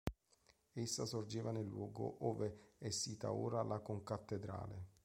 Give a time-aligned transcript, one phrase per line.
[0.73, 4.89] Essa sorgeva nel luogo ove è sita ora la concattedrale.